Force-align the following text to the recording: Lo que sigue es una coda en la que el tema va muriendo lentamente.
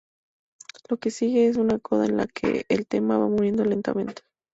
Lo 0.89 0.97
que 0.97 1.11
sigue 1.11 1.45
es 1.45 1.57
una 1.57 1.77
coda 1.77 2.07
en 2.07 2.17
la 2.17 2.25
que 2.25 2.65
el 2.69 2.87
tema 2.87 3.19
va 3.19 3.27
muriendo 3.27 3.63
lentamente. 3.65 4.23